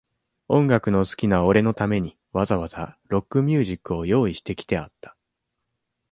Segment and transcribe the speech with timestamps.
[0.47, 5.15] 音楽の好きな俺のために、わざわざ、ロックミュージックを用意してきてあった。